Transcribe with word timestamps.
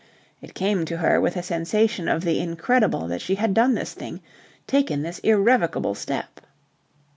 It 0.41 0.55
came 0.55 0.83
to 0.85 0.97
her 0.97 1.21
with 1.21 1.35
a 1.37 1.43
sensation 1.43 2.07
of 2.07 2.23
the 2.23 2.39
incredible 2.39 3.07
that 3.09 3.21
she 3.21 3.35
had 3.35 3.53
done 3.53 3.75
this 3.75 3.93
thing, 3.93 4.19
taken 4.65 5.03
this 5.03 5.19
irrevocable 5.19 5.93
step. 5.93 6.41